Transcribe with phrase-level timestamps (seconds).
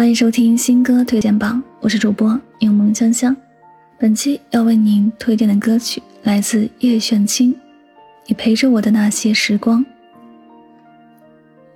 [0.00, 3.36] 欢迎收听新歌推荐榜，我是主播柠檬香香。
[3.98, 7.52] 本期要为您推荐的歌曲来自叶炫清，
[8.26, 9.84] 《你陪着我的那些时光》。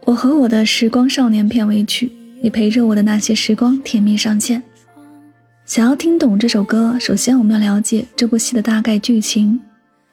[0.07, 2.07] 我和我的时光少年片尾曲，
[2.41, 4.63] 《你陪着我的那些时光》甜蜜上线。
[5.67, 9.61] 想要听懂这首歌，首先我们要了解这部戏的大概剧情。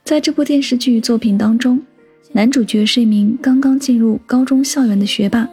[0.04, 1.80] 在这部电视剧作品当中，
[2.34, 5.48] 男主角是一名刚刚进入高中校园的学霸，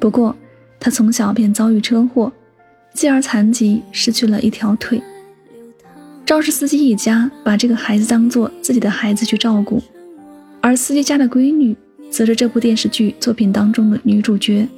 [0.00, 0.34] 不过。
[0.86, 2.32] 他从小便遭遇车祸，
[2.94, 5.02] 继而残疾，失去了一条腿。
[6.24, 9.82] 肇事司机一家把这个孩子当做自己的孩子去照顾，
[10.60, 11.76] 而司机家的闺女
[12.08, 14.68] 则是这部电视剧作品当中的女主角。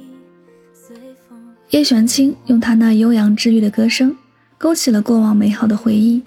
[1.69, 4.17] 叶璇清用她那悠扬治愈的歌声，
[4.57, 6.23] 勾起了过往美好的回忆，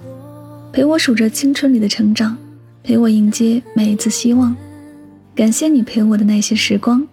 [0.73, 2.39] 陪我数着青春里的成长，
[2.85, 4.55] 陪我迎接每一次希望。
[5.35, 7.05] 感谢你陪我的那些时光。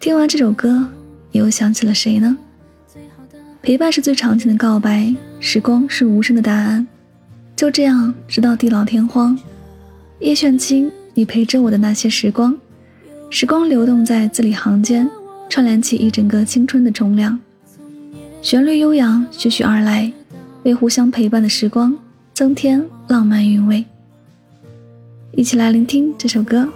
[0.00, 0.88] 听完这首歌。
[1.34, 2.38] 你又想起了谁呢？
[3.60, 6.86] 陪伴是最长情的告白，时光是无声的答案。
[7.56, 9.36] 就这样，直到地老天荒。
[10.20, 12.56] 叶炫清，你陪着我的那些时光，
[13.30, 15.10] 时光流动在字里行间，
[15.50, 17.36] 串联起一整个青春的重量。
[18.40, 20.12] 旋律悠扬，徐徐而来，
[20.62, 21.92] 为互相陪伴的时光
[22.32, 23.84] 增添浪漫韵味。
[25.32, 26.68] 一起来聆听这首歌。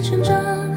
[0.00, 0.67] 成长。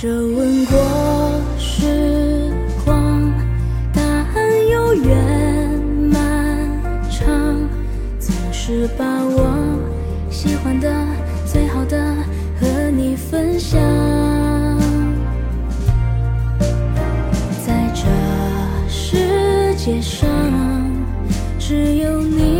[0.00, 0.78] 这问过
[1.58, 2.52] 时
[2.84, 3.32] 光，
[3.92, 6.22] 答案悠远漫
[7.10, 7.26] 长，
[8.20, 9.76] 总是把我
[10.30, 10.88] 喜欢的、
[11.44, 12.14] 最好的
[12.60, 13.76] 和你分享。
[17.66, 18.06] 在这
[18.88, 20.28] 世界上，
[21.58, 22.57] 只有你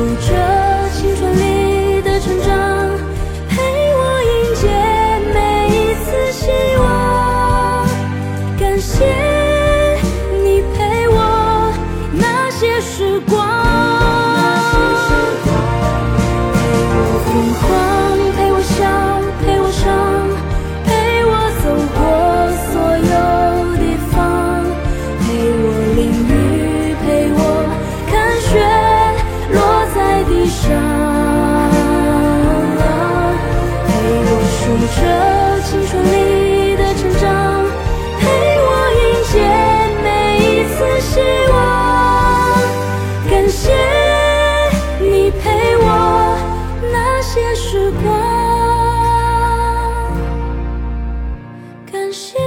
[0.00, 2.48] 有着青春里的成长，
[3.50, 3.54] 陪
[3.92, 4.62] 我迎接
[5.34, 5.36] 每
[5.68, 6.42] 一次希
[6.78, 6.82] 望。
[8.58, 9.04] 感谢
[10.42, 11.16] 你陪我
[12.14, 13.36] 那些时光。
[16.96, 17.28] 我疯
[17.60, 17.79] 狂。
[34.60, 37.64] 数着青春里的成长
[38.18, 38.22] 陪
[38.60, 38.68] 我
[39.00, 39.34] 迎接
[40.04, 40.06] 每
[40.36, 41.12] 一次希
[41.50, 41.52] 望
[43.30, 43.72] 感谢
[45.00, 45.42] 你陪
[45.78, 45.84] 我
[46.92, 48.04] 那些时光
[51.90, 52.38] 感谢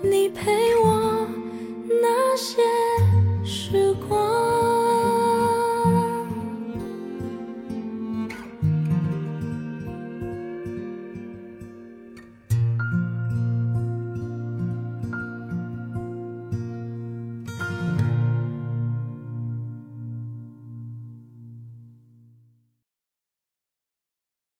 [0.00, 1.28] 你陪我
[2.00, 2.62] 那些